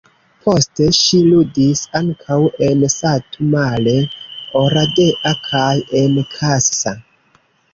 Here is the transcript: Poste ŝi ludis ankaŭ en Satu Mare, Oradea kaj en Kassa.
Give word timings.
Poste 0.43 0.85
ŝi 0.99 1.17
ludis 1.25 1.83
ankaŭ 1.99 2.37
en 2.69 2.81
Satu 2.93 3.47
Mare, 3.51 3.95
Oradea 4.63 5.35
kaj 5.53 5.71
en 6.05 6.19
Kassa. 6.35 6.97